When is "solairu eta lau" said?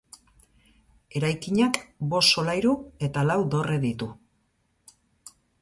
2.37-3.39